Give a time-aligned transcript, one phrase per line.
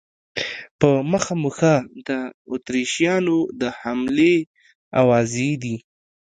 [0.79, 1.75] په مخه مو ښه،
[2.07, 2.09] د
[2.53, 4.35] اتریشیانو د حملې
[5.01, 5.75] آوازې دي.